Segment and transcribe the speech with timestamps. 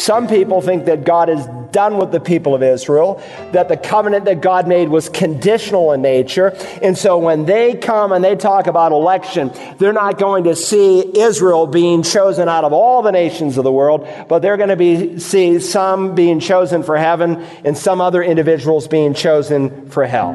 [0.00, 3.22] Some people think that God is done with the people of Israel,
[3.52, 6.56] that the covenant that God made was conditional in nature.
[6.80, 11.00] And so when they come and they talk about election, they're not going to see
[11.18, 14.76] Israel being chosen out of all the nations of the world, but they're going to
[14.76, 20.32] be, see some being chosen for heaven and some other individuals being chosen for hell.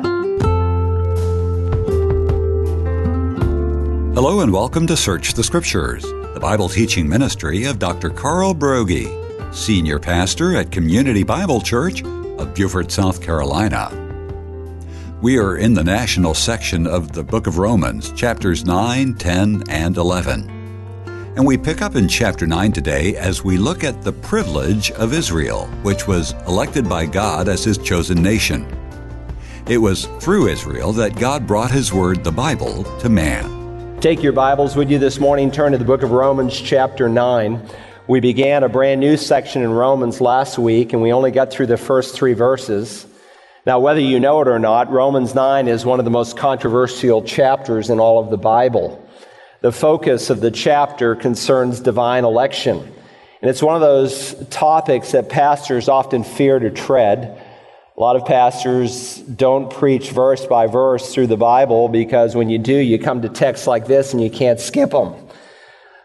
[4.13, 8.11] Hello and welcome to Search the Scriptures, the Bible teaching ministry of Dr.
[8.11, 9.24] Carl Broggi,
[9.55, 13.89] Senior Pastor at Community Bible Church of Beaufort, South Carolina.
[15.21, 19.95] We are in the national section of the book of Romans, chapters 9, 10, and
[19.95, 20.49] 11.
[21.37, 25.13] And we pick up in chapter 9 today as we look at the privilege of
[25.13, 28.67] Israel, which was elected by God as his chosen nation.
[29.67, 33.99] It was through Israel that God brought his word, the Bible, to man.
[34.01, 37.67] Take your Bibles with you this morning, turn to the book of Romans, chapter 9.
[38.07, 41.65] We began a brand new section in Romans last week, and we only got through
[41.65, 43.07] the first three verses.
[43.65, 47.23] Now, whether you know it or not, Romans 9 is one of the most controversial
[47.23, 49.03] chapters in all of the Bible.
[49.61, 52.77] The focus of the chapter concerns divine election.
[53.41, 57.41] And it's one of those topics that pastors often fear to tread.
[57.97, 62.59] A lot of pastors don't preach verse by verse through the Bible because when you
[62.59, 65.15] do, you come to texts like this and you can't skip them.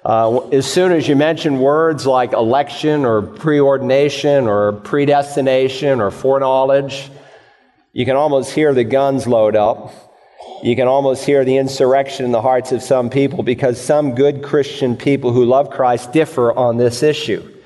[0.05, 7.11] Uh, as soon as you mention words like election or preordination or predestination or foreknowledge,
[7.93, 9.93] you can almost hear the guns load up.
[10.63, 14.43] You can almost hear the insurrection in the hearts of some people because some good
[14.43, 17.57] Christian people who love Christ differ on this issue.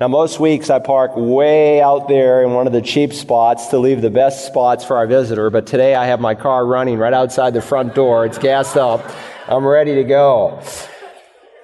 [0.00, 3.78] Now, most weeks I park way out there in one of the cheap spots to
[3.78, 7.12] leave the best spots for our visitor, but today I have my car running right
[7.12, 8.26] outside the front door.
[8.26, 9.08] It's gassed up.
[9.46, 10.60] I'm ready to go.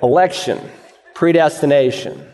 [0.02, 0.58] Election,
[1.14, 2.26] predestination.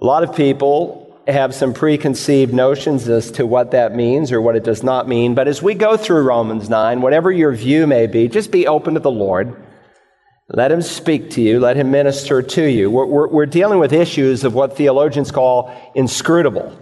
[0.00, 4.56] A lot of people have some preconceived notions as to what that means or what
[4.56, 8.06] it does not mean, but as we go through Romans 9, whatever your view may
[8.06, 9.54] be, just be open to the Lord.
[10.48, 11.60] Let him speak to you.
[11.60, 12.90] Let him minister to you.
[12.90, 16.74] We're, we're, we're, dealing with issues of what theologians call inscrutable.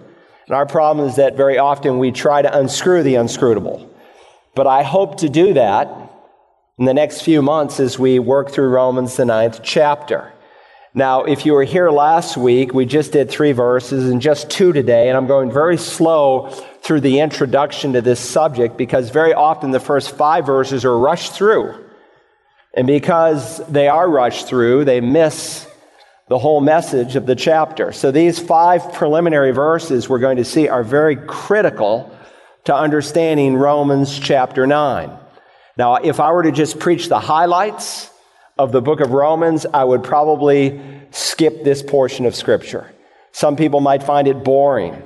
[0.47, 3.91] And our problem is that very often we try to unscrew the unscrutable.
[4.55, 6.06] But I hope to do that
[6.79, 10.33] in the next few months as we work through Romans, the ninth chapter.
[10.93, 14.73] Now, if you were here last week, we just did three verses and just two
[14.73, 16.51] today, and I'm going very slow
[16.83, 21.33] through the introduction to this subject because very often the first five verses are rushed
[21.33, 21.83] through.
[22.75, 25.67] And because they are rushed through, they miss
[26.29, 27.93] the whole message of the chapter.
[27.93, 32.15] So these five preliminary verses we're going to see are very critical
[32.65, 35.26] to understanding Romans chapter 9.
[35.77, 38.11] Now, if I were to just preach the highlights
[38.59, 42.91] of the book of Romans, I would probably skip this portion of scripture.
[43.33, 45.03] Some people might find it boring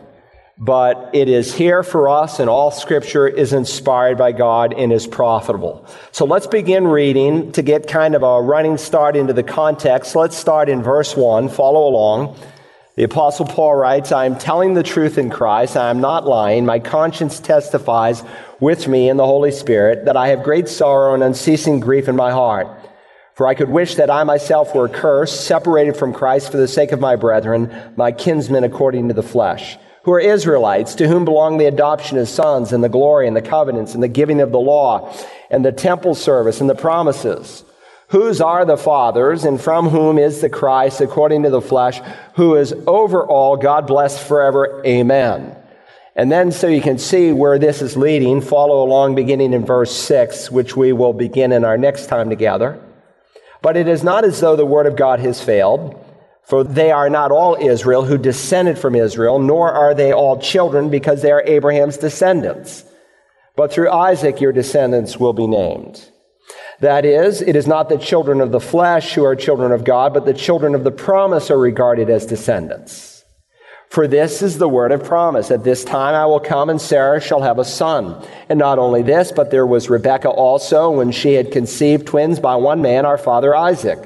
[0.60, 5.06] but it is here for us, and all scripture is inspired by God and is
[5.06, 5.86] profitable.
[6.12, 10.14] So let's begin reading to get kind of a running start into the context.
[10.14, 11.48] Let's start in verse 1.
[11.48, 12.38] Follow along.
[12.96, 15.76] The Apostle Paul writes, I am telling the truth in Christ.
[15.76, 16.66] I am not lying.
[16.66, 18.22] My conscience testifies
[18.58, 22.16] with me in the Holy Spirit that I have great sorrow and unceasing grief in
[22.16, 22.68] my heart.
[23.34, 26.92] For I could wish that I myself were cursed, separated from Christ for the sake
[26.92, 31.58] of my brethren, my kinsmen according to the flesh who are Israelites, to whom belong
[31.58, 34.58] the adoption as sons and the glory and the covenants and the giving of the
[34.58, 35.14] law
[35.50, 37.64] and the temple service and the promises.
[38.10, 42.00] Whose are the fathers and from whom is the Christ according to the flesh,
[42.34, 44.82] who is over all, God bless forever.
[44.84, 45.56] Amen.
[46.16, 49.94] And then so you can see where this is leading, follow along beginning in verse
[49.94, 52.82] 6, which we will begin in our next time together.
[53.62, 56.04] But it is not as though the word of God has failed.
[56.42, 60.90] For they are not all Israel who descended from Israel, nor are they all children
[60.90, 62.82] because they are Abraham's descendants.
[63.54, 66.10] But through Isaac your descendants will be named.
[66.80, 70.14] That is, it is not the children of the flesh who are children of God,
[70.14, 73.22] but the children of the promise are regarded as descendants.
[73.90, 75.50] For this is the word of promise.
[75.50, 78.24] At this time I will come and Sarah shall have a son.
[78.48, 82.54] And not only this, but there was Rebekah also when she had conceived twins by
[82.54, 83.98] one man, our father Isaac.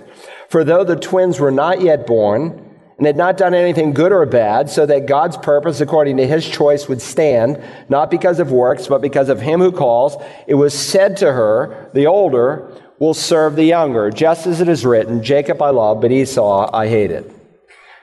[0.49, 2.64] For though the twins were not yet born,
[2.96, 6.49] and had not done anything good or bad, so that God's purpose according to his
[6.49, 10.79] choice would stand, not because of works, but because of him who calls, it was
[10.79, 12.70] said to her, the older
[13.00, 16.87] will serve the younger, just as it is written, Jacob I love, but Esau I
[16.87, 17.32] hated.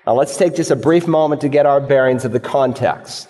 [0.05, 3.29] Now let's take just a brief moment to get our bearings of the context.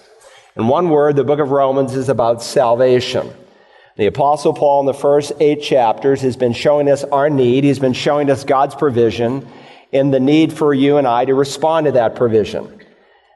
[0.55, 3.31] In one word, the book of Romans is about salvation.
[3.97, 7.63] The Apostle Paul, in the first eight chapters, has been showing us our need.
[7.63, 9.47] He's been showing us God's provision
[9.91, 12.79] and the need for you and I to respond to that provision.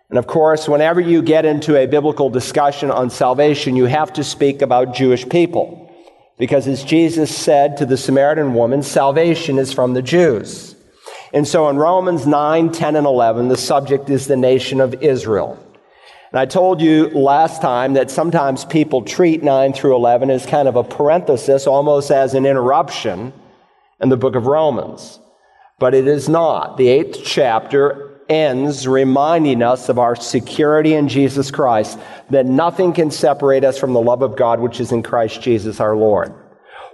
[0.10, 4.24] And of course, whenever you get into a biblical discussion on salvation, you have to
[4.24, 5.82] speak about Jewish people.
[6.38, 10.76] Because as Jesus said to the Samaritan woman, salvation is from the Jews.
[11.34, 15.62] And so in Romans 9, 10, and 11, the subject is the nation of Israel.
[16.32, 20.68] And I told you last time that sometimes people treat 9 through 11 as kind
[20.68, 23.34] of a parenthesis, almost as an interruption
[24.02, 25.20] in the book of Romans.
[25.78, 26.78] But it is not.
[26.78, 32.00] The eighth chapter ends reminding us of our security in Jesus Christ,
[32.30, 35.80] that nothing can separate us from the love of God which is in Christ Jesus
[35.80, 36.34] our Lord.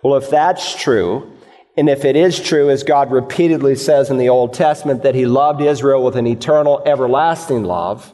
[0.03, 1.31] Well, if that's true,
[1.77, 5.25] and if it is true, as God repeatedly says in the Old Testament, that He
[5.25, 8.13] loved Israel with an eternal, everlasting love,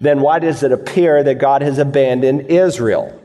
[0.00, 3.20] then why does it appear that God has abandoned Israel?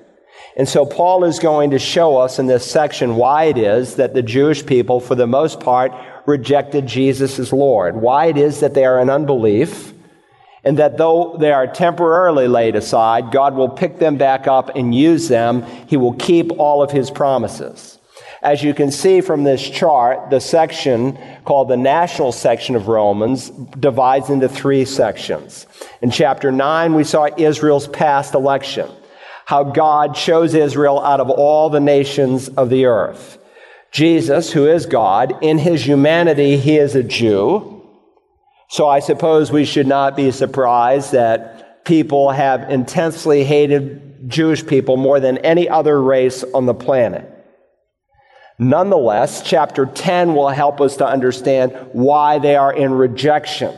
[0.57, 4.13] And so Paul is going to show us in this section why it is that
[4.13, 5.93] the Jewish people, for the most part,
[6.29, 9.93] rejected Jesus as Lord, why it is that they are in unbelief,
[10.63, 14.93] and that though they are temporarily laid aside, God will pick them back up and
[14.93, 15.63] use them.
[15.87, 17.97] He will keep all of his promises.
[18.41, 23.49] As you can see from this chart, the section called the national section of Romans
[23.49, 25.67] divides into three sections.
[26.01, 28.89] In chapter 9, we saw Israel's past election,
[29.45, 33.39] how God chose Israel out of all the nations of the earth.
[33.91, 37.81] Jesus, who is God, in his humanity, he is a Jew.
[38.69, 44.95] So I suppose we should not be surprised that people have intensely hated Jewish people
[44.95, 47.27] more than any other race on the planet.
[48.59, 53.74] Nonetheless, chapter 10 will help us to understand why they are in rejection,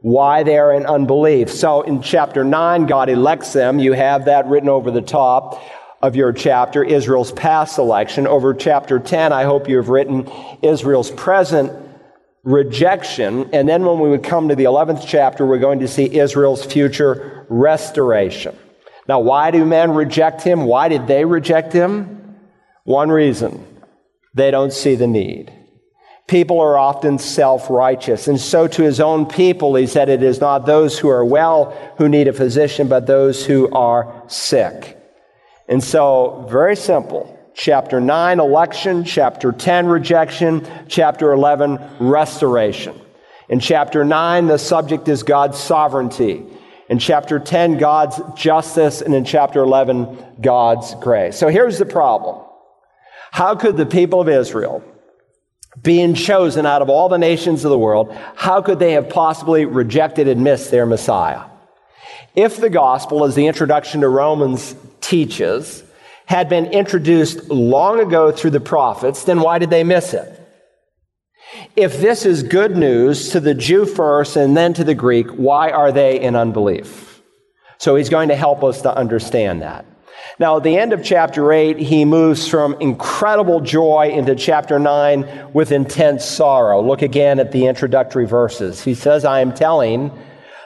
[0.00, 1.50] why they are in unbelief.
[1.50, 3.78] So in chapter 9, God elects them.
[3.78, 5.62] You have that written over the top
[6.02, 8.26] of your chapter, Israel's past selection.
[8.26, 10.30] Over chapter 10, I hope you have written
[10.62, 11.72] Israel's present
[12.42, 13.50] rejection.
[13.52, 16.64] And then when we would come to the 11th chapter, we're going to see Israel's
[16.64, 18.56] future restoration.
[19.08, 20.64] Now, why do men reject him?
[20.64, 22.36] Why did they reject him?
[22.84, 23.64] One reason
[24.34, 25.52] they don't see the need.
[26.28, 28.26] People are often self righteous.
[28.26, 31.76] And so to his own people, he said, It is not those who are well
[31.98, 34.98] who need a physician, but those who are sick.
[35.68, 37.32] And so, very simple.
[37.54, 39.04] Chapter 9, election.
[39.04, 40.66] Chapter 10, rejection.
[40.88, 43.00] Chapter 11, restoration.
[43.48, 46.44] In chapter 9, the subject is God's sovereignty.
[46.88, 49.00] In chapter 10, God's justice.
[49.00, 51.36] And in chapter 11, God's grace.
[51.36, 52.44] So here's the problem.
[53.32, 54.84] How could the people of Israel,
[55.82, 59.64] being chosen out of all the nations of the world, how could they have possibly
[59.64, 61.42] rejected and missed their Messiah?
[62.34, 65.82] If the gospel, is the introduction to Romans teaches,
[66.26, 70.32] had been introduced long ago through the prophets, then why did they miss it?
[71.76, 75.70] If this is good news to the Jew first and then to the Greek, why
[75.70, 77.22] are they in unbelief?
[77.78, 79.86] So he's going to help us to understand that.
[80.38, 85.52] Now, at the end of chapter 8, he moves from incredible joy into chapter 9
[85.52, 86.82] with intense sorrow.
[86.82, 88.82] Look again at the introductory verses.
[88.82, 90.10] He says, I am telling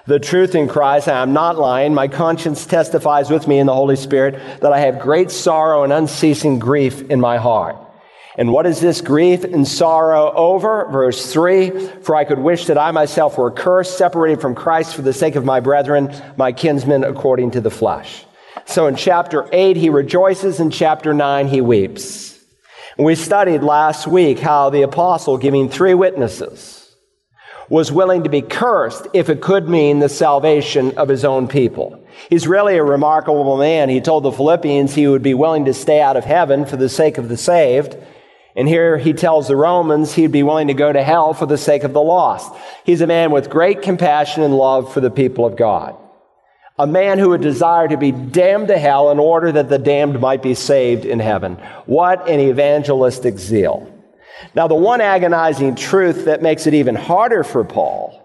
[0.07, 1.09] the truth in Christ.
[1.09, 1.95] I am not lying.
[1.95, 5.93] My conscience testifies with me in the Holy Spirit that I have great sorrow and
[5.93, 7.77] unceasing grief in my heart.
[8.37, 10.89] And what is this grief and sorrow over?
[10.91, 15.03] Verse 3 For I could wish that I myself were cursed, separated from Christ for
[15.03, 18.25] the sake of my brethren, my kinsmen according to the flesh.
[18.67, 20.61] So in chapter 8, he rejoices.
[20.61, 22.39] In chapter 9, he weeps.
[22.97, 26.80] We studied last week how the apostle, giving three witnesses,
[27.71, 32.05] was willing to be cursed if it could mean the salvation of his own people.
[32.29, 33.89] He's really a remarkable man.
[33.89, 36.89] He told the Philippians he would be willing to stay out of heaven for the
[36.89, 37.97] sake of the saved.
[38.57, 41.57] And here he tells the Romans he'd be willing to go to hell for the
[41.57, 42.53] sake of the lost.
[42.85, 45.97] He's a man with great compassion and love for the people of God.
[46.77, 50.19] A man who would desire to be damned to hell in order that the damned
[50.19, 51.55] might be saved in heaven.
[51.87, 54.00] What an evangelistic zeal.
[54.55, 58.17] Now, the one agonizing truth that makes it even harder for Paul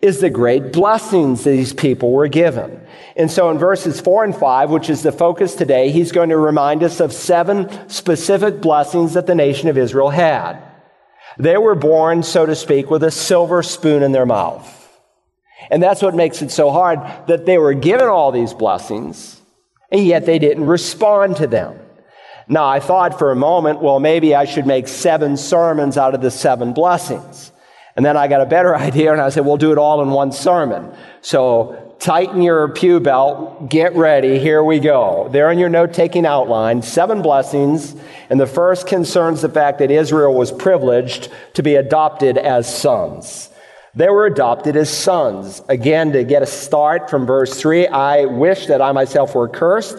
[0.00, 2.80] is the great blessings these people were given.
[3.16, 6.38] And so in verses four and five, which is the focus today, he's going to
[6.38, 10.58] remind us of seven specific blessings that the nation of Israel had.
[11.38, 14.76] They were born, so to speak, with a silver spoon in their mouth.
[15.70, 19.40] And that's what makes it so hard that they were given all these blessings,
[19.92, 21.78] and yet they didn't respond to them.
[22.50, 26.20] Now, I thought for a moment, well, maybe I should make seven sermons out of
[26.20, 27.52] the seven blessings.
[27.94, 30.10] And then I got a better idea and I said, we'll do it all in
[30.10, 30.92] one sermon.
[31.20, 35.28] So tighten your pew belt, get ready, here we go.
[35.30, 37.94] There in your note taking outline, seven blessings.
[38.30, 43.48] And the first concerns the fact that Israel was privileged to be adopted as sons.
[43.94, 45.62] They were adopted as sons.
[45.68, 49.98] Again, to get a start from verse 3, I wish that I myself were cursed,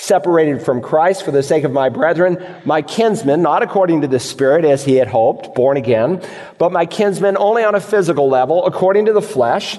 [0.00, 4.18] separated from Christ for the sake of my brethren, my kinsmen, not according to the
[4.18, 6.22] Spirit as he had hoped, born again,
[6.58, 9.78] but my kinsmen only on a physical level, according to the flesh.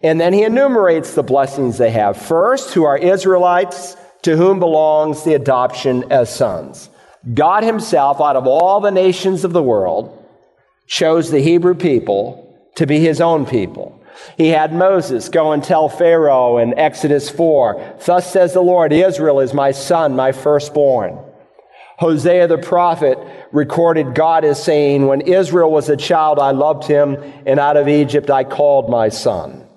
[0.00, 2.16] And then he enumerates the blessings they have.
[2.16, 6.88] First, who are Israelites, to whom belongs the adoption as sons.
[7.34, 10.14] God himself, out of all the nations of the world,
[10.86, 12.44] chose the Hebrew people
[12.76, 13.97] to be his own people.
[14.36, 19.40] He had Moses go and tell Pharaoh in Exodus 4, Thus says the Lord, Israel
[19.40, 21.18] is my son, my firstborn.
[21.98, 23.18] Hosea the prophet
[23.50, 27.88] recorded God as saying, When Israel was a child, I loved him, and out of
[27.88, 29.67] Egypt I called my son.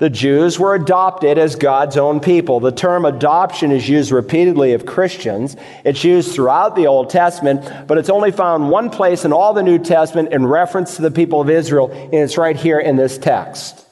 [0.00, 2.58] The Jews were adopted as God's own people.
[2.58, 5.56] The term adoption is used repeatedly of Christians.
[5.84, 9.62] It's used throughout the Old Testament, but it's only found one place in all the
[9.62, 13.18] New Testament in reference to the people of Israel, and it's right here in this
[13.18, 13.86] text.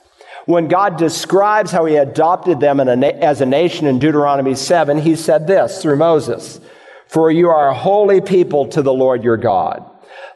[0.46, 5.46] When God describes how he adopted them as a nation in Deuteronomy 7, he said
[5.46, 6.58] this through Moses
[7.08, 9.84] For you are a holy people to the Lord your God.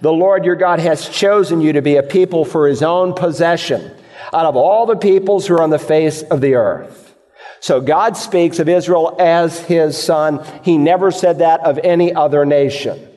[0.03, 3.91] The Lord your God has chosen you to be a people for his own possession
[4.33, 7.15] out of all the peoples who are on the face of the earth.
[7.61, 10.45] So God speaks of Israel as his son.
[10.65, 13.09] He never said that of any other nation.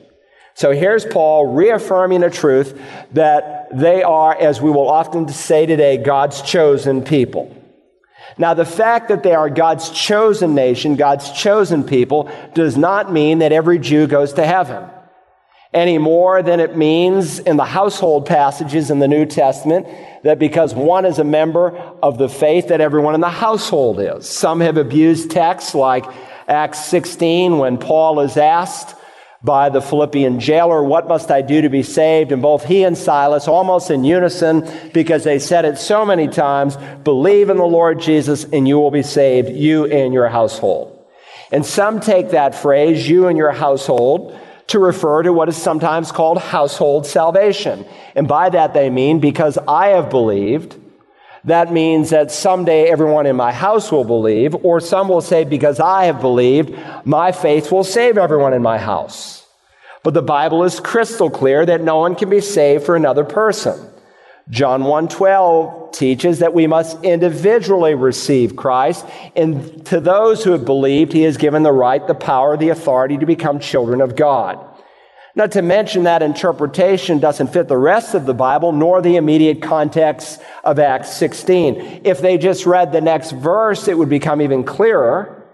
[0.54, 2.80] So here's Paul reaffirming a truth
[3.12, 7.52] that they are, as we will often say today, God's chosen people.
[8.38, 13.38] Now, the fact that they are God's chosen nation, God's chosen people, does not mean
[13.38, 14.88] that every Jew goes to heaven
[15.76, 19.86] any more than it means in the household passages in the New Testament
[20.24, 24.26] that because one is a member of the faith that everyone in the household is.
[24.26, 26.06] Some have abused texts like
[26.48, 28.96] Acts 16 when Paul is asked
[29.42, 32.32] by the Philippian jailer, What must I do to be saved?
[32.32, 36.78] And both he and Silas, almost in unison, because they said it so many times,
[37.04, 41.06] believe in the Lord Jesus and you will be saved, you and your household.
[41.52, 44.36] And some take that phrase, you and your household,
[44.68, 47.86] to refer to what is sometimes called household salvation.
[48.14, 50.76] And by that they mean, because I have believed,
[51.44, 55.78] that means that someday everyone in my house will believe, or some will say, because
[55.78, 59.46] I have believed, my faith will save everyone in my house.
[60.02, 63.78] But the Bible is crystal clear that no one can be saved for another person.
[64.48, 71.12] John 1:12 teaches that we must individually receive Christ, and to those who have believed,
[71.12, 74.58] he has given the right, the power, the authority to become children of God.
[75.34, 79.60] Not to mention that interpretation doesn't fit the rest of the Bible, nor the immediate
[79.60, 82.00] context of Acts 16.
[82.04, 85.44] If they just read the next verse, it would become even clearer.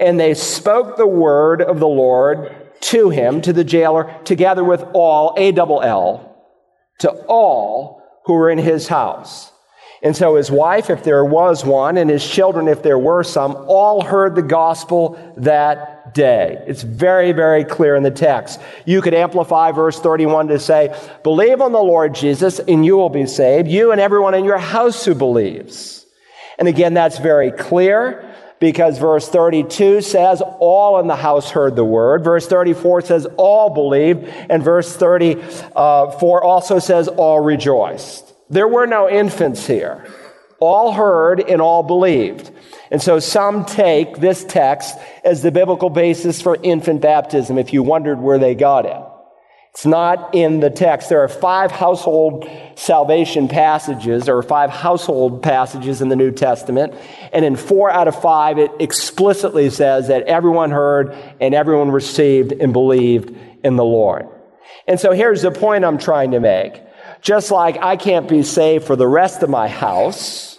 [0.00, 2.50] And they spoke the word of the Lord
[2.80, 6.34] to him, to the jailer, together with all, A double L,
[7.00, 7.97] to all
[8.28, 9.50] who were in his house.
[10.02, 13.56] And so his wife, if there was one, and his children, if there were some,
[13.66, 16.62] all heard the gospel that day.
[16.66, 18.60] It's very, very clear in the text.
[18.84, 23.08] You could amplify verse 31 to say, Believe on the Lord Jesus, and you will
[23.08, 26.04] be saved, you and everyone in your house who believes.
[26.58, 28.27] And again, that's very clear
[28.60, 32.24] because verse 32 says all in the house heard the word.
[32.24, 34.24] Verse 34 says all believed.
[34.48, 38.34] And verse 34 also says all rejoiced.
[38.50, 40.06] There were no infants here.
[40.58, 42.50] All heard and all believed.
[42.90, 47.82] And so some take this text as the biblical basis for infant baptism if you
[47.82, 49.02] wondered where they got it.
[49.78, 51.08] It's not in the text.
[51.08, 56.94] There are five household salvation passages, or five household passages in the New Testament.
[57.32, 62.50] And in four out of five, it explicitly says that everyone heard and everyone received
[62.50, 63.32] and believed
[63.62, 64.26] in the Lord.
[64.88, 66.82] And so here's the point I'm trying to make.
[67.22, 70.58] Just like I can't be saved for the rest of my house,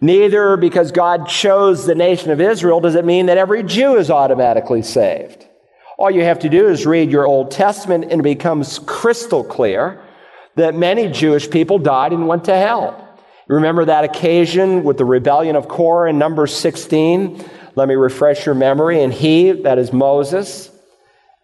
[0.00, 4.08] neither because God chose the nation of Israel does it mean that every Jew is
[4.08, 5.48] automatically saved.
[5.96, 10.02] All you have to do is read your Old Testament and it becomes crystal clear
[10.56, 13.00] that many Jewish people died and went to hell.
[13.46, 17.44] Remember that occasion with the rebellion of Korah in number 16?
[17.76, 19.02] Let me refresh your memory.
[19.02, 20.70] And he, that is Moses,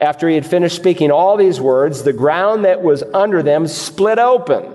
[0.01, 4.19] after he had finished speaking all these words, the ground that was under them split
[4.19, 4.75] open.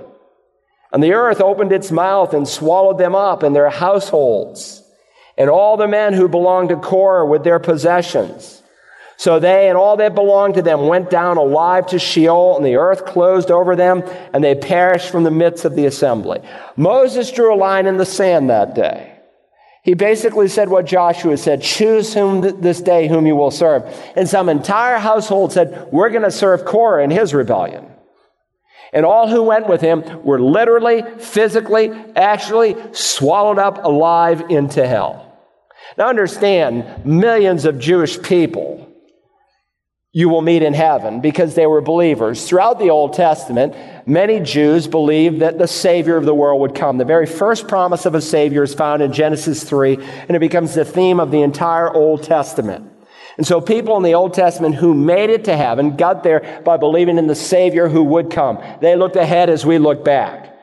[0.93, 4.83] And the earth opened its mouth and swallowed them up and their households,
[5.37, 8.61] and all the men who belonged to Korah with their possessions.
[9.17, 12.75] So they and all that belonged to them went down alive to Sheol, and the
[12.75, 14.03] earth closed over them,
[14.33, 16.41] and they perished from the midst of the assembly.
[16.75, 19.13] Moses drew a line in the sand that day.
[19.83, 23.83] He basically said what Joshua said choose whom th- this day whom you will serve.
[24.15, 27.85] And some entire household said, We're going to serve Korah in his rebellion.
[28.91, 35.37] And all who went with him were literally, physically, actually swallowed up alive into hell.
[35.97, 38.84] Now understand, millions of Jewish people
[40.15, 42.47] you will meet in heaven because they were believers.
[42.47, 43.75] Throughout the Old Testament,
[44.07, 46.97] many Jews believed that the Savior of the world would come.
[46.97, 50.73] The very first promise of a Savior is found in Genesis 3, and it becomes
[50.73, 52.89] the theme of the entire Old Testament.
[53.35, 56.77] And so people in the Old Testament who made it to heaven got there by
[56.77, 58.63] believing in the Savior who would come.
[58.79, 60.54] They looked ahead as we look back.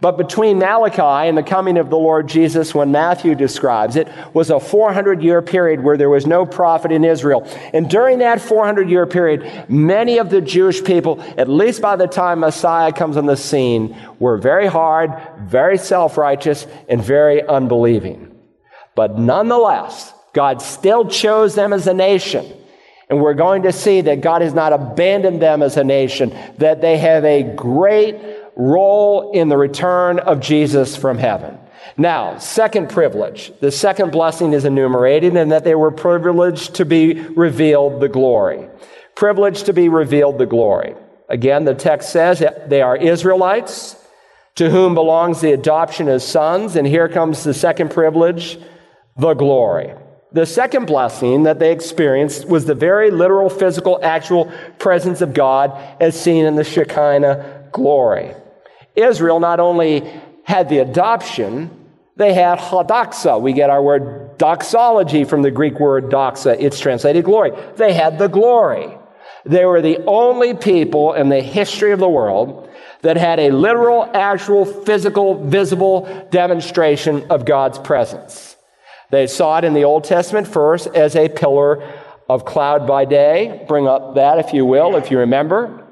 [0.00, 4.48] But between Malachi and the coming of the Lord Jesus, when Matthew describes it, was
[4.48, 7.44] a 400 year period where there was no prophet in Israel.
[7.74, 12.06] And during that 400 year period, many of the Jewish people, at least by the
[12.06, 18.36] time Messiah comes on the scene, were very hard, very self righteous, and very unbelieving.
[18.94, 22.46] But nonetheless, God still chose them as a nation.
[23.10, 26.82] And we're going to see that God has not abandoned them as a nation, that
[26.82, 28.14] they have a great
[28.58, 31.56] role in the return of Jesus from heaven.
[31.96, 33.52] Now, second privilege.
[33.60, 38.68] The second blessing is enumerated in that they were privileged to be revealed the glory.
[39.14, 40.94] Privileged to be revealed the glory.
[41.28, 43.96] Again, the text says they are Israelites
[44.56, 46.74] to whom belongs the adoption as sons.
[46.74, 48.58] And here comes the second privilege,
[49.16, 49.92] the glory.
[50.32, 55.72] The second blessing that they experienced was the very literal, physical, actual presence of God
[56.00, 58.34] as seen in the Shekinah glory.
[59.02, 60.10] Israel not only
[60.44, 61.70] had the adoption,
[62.16, 63.40] they had hadoxa.
[63.40, 66.56] We get our word doxology from the Greek word doxa.
[66.58, 67.52] It's translated glory.
[67.76, 68.96] They had the glory.
[69.44, 72.68] They were the only people in the history of the world
[73.02, 78.56] that had a literal, actual, physical, visible demonstration of God's presence.
[79.10, 81.82] They saw it in the Old Testament first as a pillar
[82.28, 83.64] of cloud by day.
[83.68, 85.87] Bring up that, if you will, if you remember.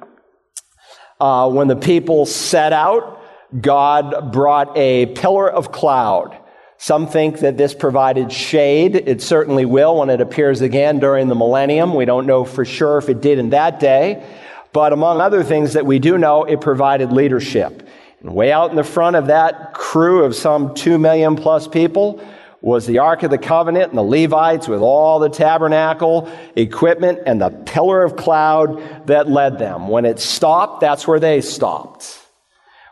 [1.18, 3.23] Uh, when the people set out,
[3.58, 6.37] God brought a pillar of cloud.
[6.78, 8.96] Some think that this provided shade.
[8.96, 11.94] It certainly will when it appears again during the millennium.
[11.94, 14.26] We don't know for sure if it did in that day.
[14.72, 17.88] But among other things that we do know, it provided leadership.
[18.20, 22.22] And way out in the front of that crew of some two million plus people
[22.61, 27.40] was the Ark of the Covenant and the Levites with all the tabernacle equipment and
[27.40, 29.88] the pillar of cloud that led them.
[29.88, 32.21] When it stopped, that's where they stopped.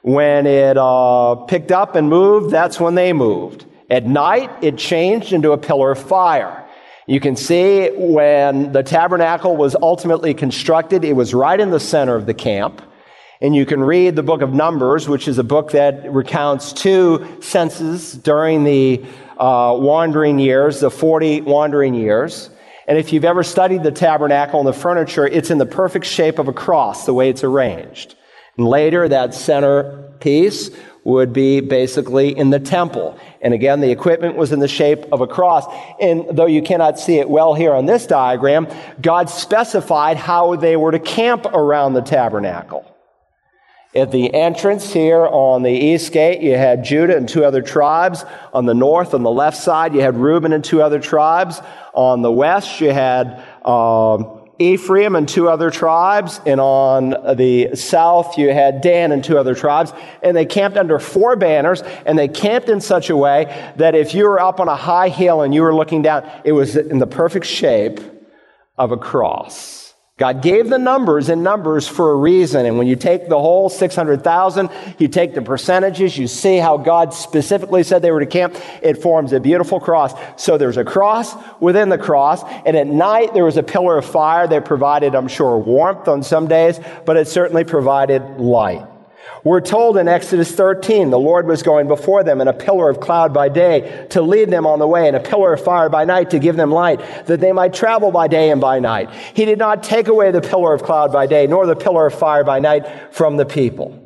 [0.03, 3.65] When it uh, picked up and moved, that's when they moved.
[3.89, 6.65] At night, it changed into a pillar of fire.
[7.07, 12.17] You can see when the tabernacle was ultimately constructed, it was right in the center
[12.17, 12.83] of the camp.
[13.41, 17.27] And you can read the book of Numbers, which is a book that recounts two
[17.41, 19.05] censuses during the
[19.39, 22.51] uh, wandering years, the 40 wandering years.
[22.87, 26.39] And if you've ever studied the tabernacle and the furniture, it's in the perfect shape
[26.39, 28.15] of a cross, the way it's arranged.
[28.57, 30.71] And later, that center piece
[31.05, 33.19] would be basically in the temple.
[33.43, 35.67] And again, the equipment was in the shape of a cross.
[36.01, 38.69] And though you cannot see it well here on this diagram,
[39.01, 42.94] God specified how they were to camp around the tabernacle.
[43.95, 48.25] At the entrance here on the east gate, you had Judah and two other tribes.
[48.53, 51.61] On the north, on the left side, you had Reuben and two other tribes.
[51.93, 56.41] On the west, you had um, Ephraim and two other tribes.
[56.45, 59.93] And on the south, you had Dan and two other tribes.
[60.25, 64.13] And they camped under four banners, and they camped in such a way that if
[64.13, 66.99] you were up on a high hill and you were looking down, it was in
[66.99, 68.01] the perfect shape
[68.77, 69.84] of a cross.
[70.17, 72.67] God gave the numbers in numbers for a reason.
[72.67, 77.13] And when you take the whole 600,000, you take the percentages, you see how God
[77.13, 80.15] specifically said they were to camp, it forms a beautiful cross.
[80.37, 82.45] So there's a cross within the cross.
[82.65, 86.23] And at night, there was a pillar of fire that provided, I'm sure, warmth on
[86.23, 88.87] some days, but it certainly provided light.
[89.45, 92.99] We're told in Exodus 13, the Lord was going before them in a pillar of
[92.99, 96.07] cloud by day to lead them on the way, and a pillar of fire by
[96.07, 99.11] night to give them light, that they might travel by day and by night.
[99.35, 102.15] He did not take away the pillar of cloud by day, nor the pillar of
[102.15, 104.01] fire by night from the people.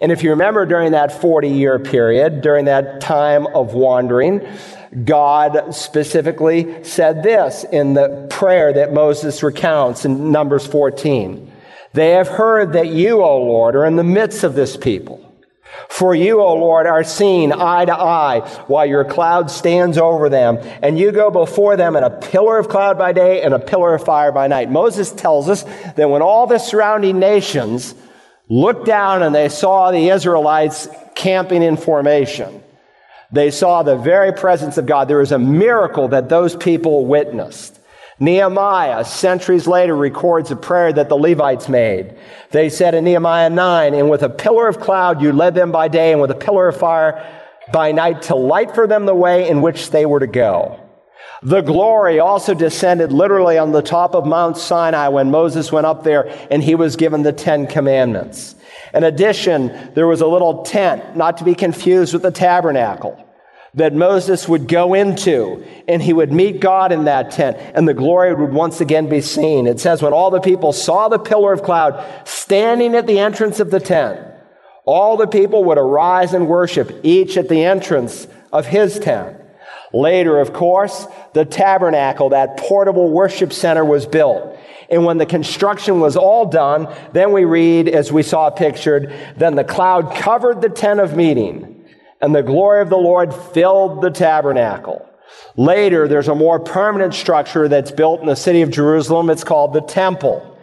[0.00, 4.46] And if you remember during that 40 year period, during that time of wandering,
[5.04, 11.47] God specifically said this in the prayer that Moses recounts in Numbers 14.
[11.98, 15.20] They have heard that you, O Lord, are in the midst of this people.
[15.88, 20.58] For you, O Lord, are seen eye to eye while your cloud stands over them,
[20.80, 23.96] and you go before them in a pillar of cloud by day and a pillar
[23.96, 24.70] of fire by night.
[24.70, 25.64] Moses tells us
[25.96, 27.96] that when all the surrounding nations
[28.48, 32.62] looked down and they saw the Israelites camping in formation,
[33.32, 35.08] they saw the very presence of God.
[35.08, 37.77] There was a miracle that those people witnessed.
[38.20, 42.16] Nehemiah, centuries later, records a prayer that the Levites made.
[42.50, 45.88] They said in Nehemiah 9, and with a pillar of cloud you led them by
[45.88, 47.24] day, and with a pillar of fire
[47.72, 50.80] by night to light for them the way in which they were to go.
[51.42, 56.02] The glory also descended literally on the top of Mount Sinai when Moses went up
[56.02, 58.56] there and he was given the Ten Commandments.
[58.92, 63.27] In addition, there was a little tent, not to be confused with the tabernacle
[63.74, 67.94] that Moses would go into and he would meet God in that tent and the
[67.94, 69.66] glory would once again be seen.
[69.66, 73.60] It says, when all the people saw the pillar of cloud standing at the entrance
[73.60, 74.20] of the tent,
[74.84, 79.36] all the people would arise and worship, each at the entrance of his tent.
[79.92, 84.58] Later, of course, the tabernacle, that portable worship center was built.
[84.90, 89.54] And when the construction was all done, then we read, as we saw pictured, then
[89.54, 91.77] the cloud covered the tent of meeting
[92.20, 95.08] and the glory of the Lord filled the tabernacle.
[95.56, 99.30] Later, there's a more permanent structure that's built in the city of Jerusalem.
[99.30, 100.56] It's called the temple.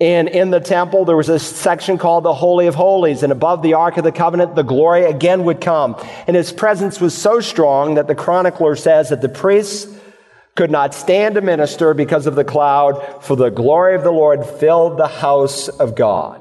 [0.00, 3.22] And in the temple, there was a section called the Holy of Holies.
[3.22, 5.96] And above the Ark of the Covenant, the glory again would come.
[6.26, 9.86] And his presence was so strong that the chronicler says that the priests
[10.56, 14.44] could not stand to minister because of the cloud, for the glory of the Lord
[14.44, 16.40] filled the house of God.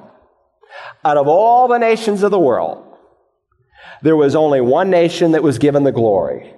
[1.03, 2.92] Out of all the nations of the world,
[4.03, 6.53] there was only one nation that was given the glory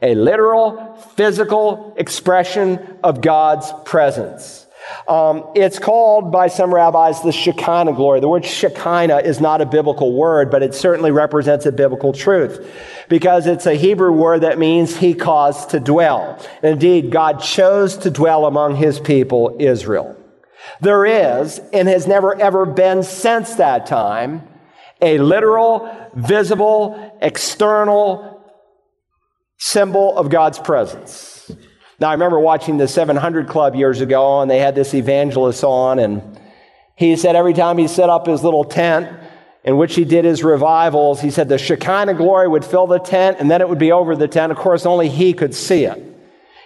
[0.00, 4.66] a literal, physical expression of God's presence.
[5.06, 8.18] Um, it's called by some rabbis the Shekinah glory.
[8.18, 12.68] The word Shekinah is not a biblical word, but it certainly represents a biblical truth
[13.08, 16.44] because it's a Hebrew word that means he caused to dwell.
[16.64, 20.16] Indeed, God chose to dwell among his people, Israel.
[20.80, 24.48] There is and has never ever been since that time
[25.02, 28.42] a literal, visible, external
[29.58, 31.50] symbol of God's presence.
[32.00, 35.98] Now, I remember watching the 700 Club years ago, and they had this evangelist on,
[35.98, 36.40] and
[36.96, 39.08] he said every time he set up his little tent
[39.64, 43.36] in which he did his revivals, he said the Shekinah glory would fill the tent,
[43.38, 44.50] and then it would be over the tent.
[44.50, 45.98] Of course, only he could see it.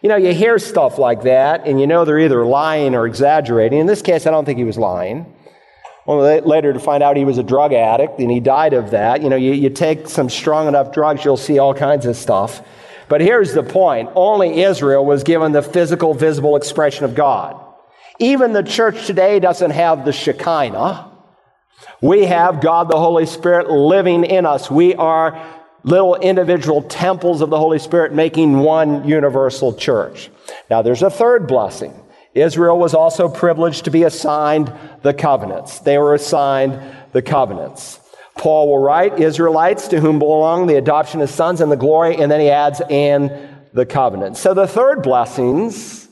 [0.02, 3.78] You know, you hear stuff like that, and you know they're either lying or exaggerating.
[3.78, 5.26] In this case, I don't think he was lying.
[6.06, 9.22] Only later to find out he was a drug addict and he died of that.
[9.22, 12.62] You know, you, you take some strong enough drugs, you'll see all kinds of stuff.
[13.08, 17.60] But here's the point only Israel was given the physical, visible expression of God.
[18.18, 21.12] Even the church today doesn't have the Shekinah.
[22.00, 24.70] We have God the Holy Spirit living in us.
[24.70, 25.44] We are
[25.82, 30.30] little individual temples of the Holy Spirit making one universal church.
[30.70, 31.94] Now, there's a third blessing.
[32.36, 34.70] Israel was also privileged to be assigned
[35.02, 35.78] the covenants.
[35.78, 36.78] They were assigned
[37.12, 37.98] the covenants.
[38.36, 42.30] Paul will write, Israelites to whom belong the adoption of sons and the glory, and
[42.30, 43.30] then he adds, and
[43.72, 44.36] the covenant.
[44.36, 46.08] So the third blessings,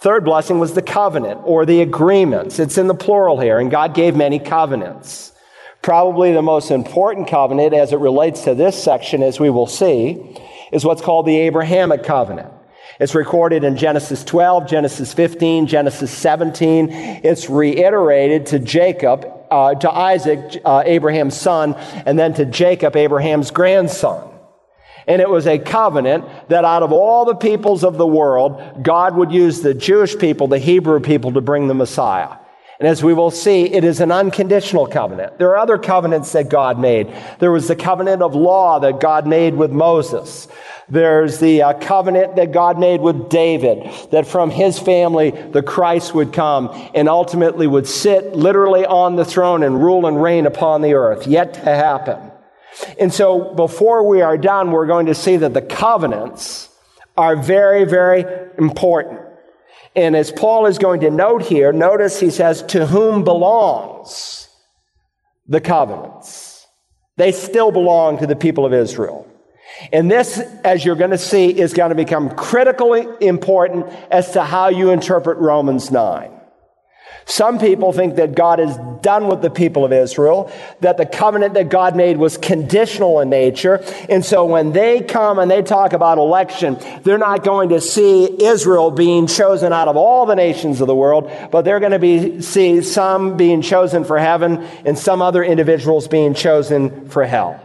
[0.00, 2.58] third blessing was the covenant or the agreements.
[2.58, 5.30] It's in the plural here, and God gave many covenants.
[5.82, 10.36] Probably the most important covenant as it relates to this section, as we will see,
[10.72, 12.53] is what's called the Abrahamic covenant.
[13.00, 16.90] It's recorded in Genesis 12, Genesis 15, Genesis 17.
[16.90, 21.74] It's reiterated to Jacob, uh, to Isaac, uh, Abraham's son,
[22.06, 24.30] and then to Jacob, Abraham's grandson.
[25.06, 29.16] And it was a covenant that out of all the peoples of the world, God
[29.16, 32.36] would use the Jewish people, the Hebrew people, to bring the Messiah.
[32.78, 35.38] And as we will see, it is an unconditional covenant.
[35.38, 37.14] There are other covenants that God made.
[37.38, 40.48] There was the covenant of law that God made with Moses.
[40.88, 46.14] There's the uh, covenant that God made with David, that from his family the Christ
[46.14, 50.82] would come and ultimately would sit literally on the throne and rule and reign upon
[50.82, 52.32] the earth, yet to happen.
[52.98, 56.68] And so before we are done, we're going to see that the covenants
[57.16, 58.24] are very, very
[58.58, 59.20] important.
[59.96, 64.48] And as Paul is going to note here, notice he says, to whom belongs
[65.46, 66.66] the covenants.
[67.16, 69.28] They still belong to the people of Israel.
[69.92, 74.42] And this, as you're going to see, is going to become critically important as to
[74.42, 76.33] how you interpret Romans 9.
[77.26, 81.54] Some people think that God is done with the people of Israel, that the covenant
[81.54, 83.82] that God made was conditional in nature.
[84.08, 88.44] And so when they come and they talk about election, they're not going to see
[88.44, 91.98] Israel being chosen out of all the nations of the world, but they're going to
[91.98, 97.60] be, see some being chosen for heaven and some other individuals being chosen for hell.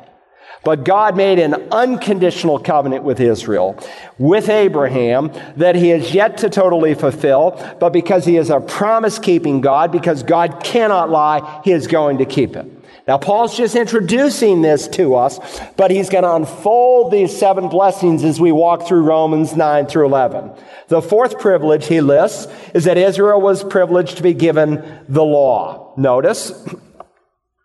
[0.64, 3.82] But God made an unconditional covenant with Israel,
[4.18, 7.52] with Abraham, that he has yet to totally fulfill.
[7.80, 12.18] But because he is a promise keeping God, because God cannot lie, he is going
[12.18, 12.70] to keep it.
[13.08, 15.40] Now, Paul's just introducing this to us,
[15.78, 20.06] but he's going to unfold these seven blessings as we walk through Romans 9 through
[20.06, 20.52] 11.
[20.90, 25.94] The fourth privilege he lists is that Israel was privileged to be given the law.
[25.98, 26.52] Notice,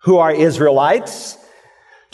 [0.05, 1.37] who are Israelites,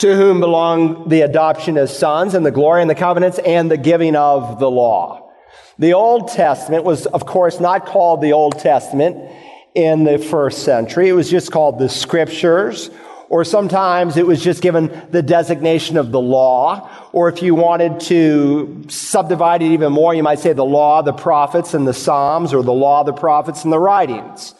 [0.01, 3.77] to whom belong the adoption as sons and the glory and the covenants and the
[3.77, 5.31] giving of the law.
[5.77, 9.31] The Old Testament was, of course, not called the Old Testament
[9.75, 11.07] in the first century.
[11.07, 12.89] It was just called the Scriptures
[13.29, 18.01] or sometimes it was just given the designation of the law, or if you wanted
[18.01, 22.53] to subdivide it even more, you might say the law, the prophets, and the Psalms,
[22.53, 24.53] or the law, the prophets, and the writings.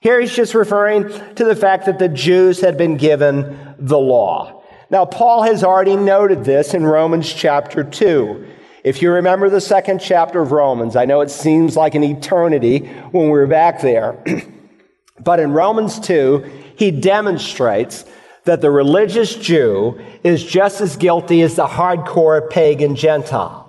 [0.00, 4.57] Here he's just referring to the fact that the Jews had been given the law.
[4.90, 8.46] Now, Paul has already noted this in Romans chapter 2.
[8.84, 12.86] If you remember the second chapter of Romans, I know it seems like an eternity
[13.10, 14.16] when we were back there,
[15.20, 18.06] but in Romans 2, he demonstrates
[18.44, 23.66] that the religious Jew is just as guilty as the hardcore pagan Gentile.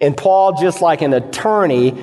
[0.00, 2.02] And Paul, just like an attorney,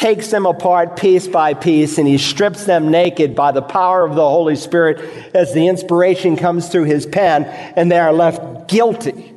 [0.00, 4.14] takes them apart piece by piece and he strips them naked by the power of
[4.14, 4.98] the Holy Spirit
[5.34, 9.34] as the inspiration comes through his pen and they are left guilty.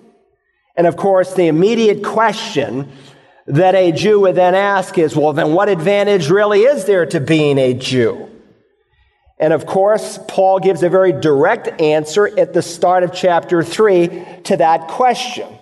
[0.77, 2.89] And of course, the immediate question
[3.45, 7.19] that a Jew would then ask is, well, then what advantage really is there to
[7.19, 8.29] being a Jew?
[9.37, 14.25] And of course, Paul gives a very direct answer at the start of chapter 3
[14.45, 15.59] to that question.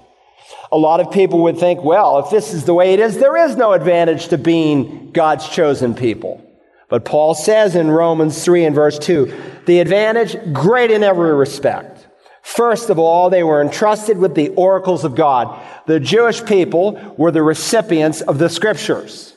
[0.71, 3.35] A lot of people would think, well, if this is the way it is, there
[3.35, 6.41] is no advantage to being God's chosen people.
[6.87, 9.33] But Paul says in Romans 3 and verse 2,
[9.65, 12.07] the advantage great in every respect.
[12.41, 15.61] First of all, they were entrusted with the oracles of God.
[15.87, 19.35] The Jewish people were the recipients of the scriptures.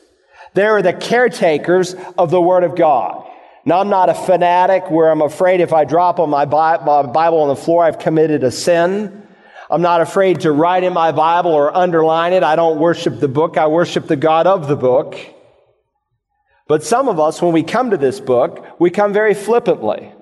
[0.54, 3.28] They were the caretakers of the word of God.
[3.64, 7.48] Now, I'm not a fanatic where I'm afraid if I drop on my Bible on
[7.48, 9.23] the floor, I've committed a sin.
[9.70, 12.42] I'm not afraid to write in my Bible or underline it.
[12.42, 15.16] I don't worship the book, I worship the God of the book.
[16.66, 20.12] But some of us, when we come to this book, we come very flippantly.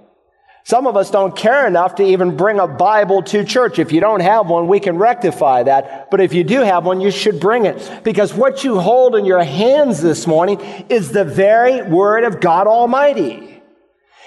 [0.65, 3.81] Some of us don't care enough to even bring a Bible to church.
[3.81, 6.09] If you don't have one, we can rectify that.
[6.11, 8.05] But if you do have one, you should bring it.
[8.05, 12.69] Because what you hold in your hands this morning is the very Word of God
[12.69, 13.62] Almighty.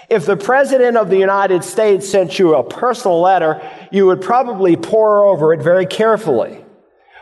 [0.09, 4.75] If the President of the United States sent you a personal letter, you would probably
[4.75, 6.63] pore over it very carefully.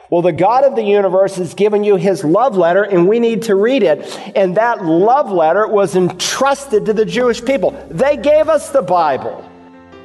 [0.10, 3.42] Well, the God of the universe has given you his love letter, and we need
[3.44, 4.06] to read it.
[4.36, 7.72] And that love letter was entrusted to the Jewish people.
[7.90, 9.50] They gave us the Bible.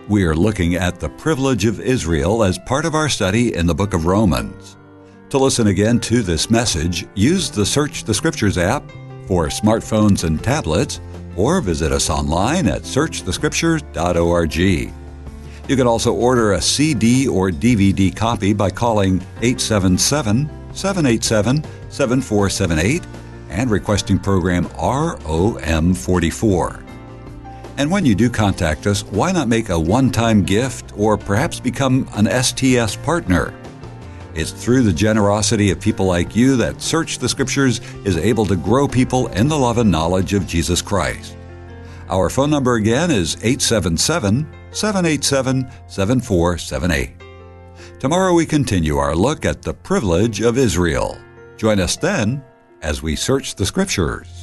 [0.08, 3.74] We are looking at the privilege of Israel as part of our study in the
[3.74, 4.78] book of Romans.
[5.30, 8.90] To listen again to this message, use the Search the Scriptures app
[9.26, 11.02] for smartphones and tablets,
[11.38, 14.92] or visit us online at searchthescriptures.org.
[15.68, 23.02] You can also order a CD or DVD copy by calling 877 787 7478
[23.50, 26.84] and requesting program ROM44.
[27.78, 31.60] And when you do contact us, why not make a one time gift or perhaps
[31.60, 33.54] become an STS partner?
[34.38, 38.54] It's through the generosity of people like you that Search the Scriptures is able to
[38.54, 41.36] grow people in the love and knowledge of Jesus Christ.
[42.08, 47.10] Our phone number again is 877 787 7478.
[47.98, 51.18] Tomorrow we continue our look at the privilege of Israel.
[51.56, 52.40] Join us then
[52.80, 54.37] as we search the Scriptures.